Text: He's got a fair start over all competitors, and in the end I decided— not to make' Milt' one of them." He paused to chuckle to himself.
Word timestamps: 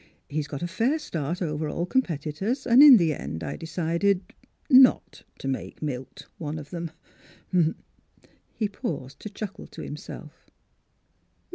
He's 0.29 0.47
got 0.47 0.63
a 0.63 0.67
fair 0.67 0.97
start 0.97 1.43
over 1.43 1.69
all 1.69 1.85
competitors, 1.85 2.65
and 2.65 2.81
in 2.81 2.97
the 2.97 3.13
end 3.13 3.43
I 3.43 3.55
decided— 3.55 4.33
not 4.67 5.21
to 5.37 5.47
make' 5.47 5.79
Milt' 5.83 6.25
one 6.47 6.57
of 6.57 6.71
them." 6.71 6.89
He 8.55 8.67
paused 8.67 9.19
to 9.19 9.29
chuckle 9.29 9.67
to 9.67 9.83
himself. 9.83 10.49